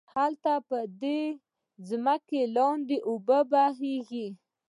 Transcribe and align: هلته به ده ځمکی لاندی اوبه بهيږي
هلته 0.13 0.53
به 0.67 0.79
ده 1.01 1.19
ځمکی 1.89 2.41
لاندی 2.55 2.97
اوبه 3.09 3.39
بهيږي 3.51 4.27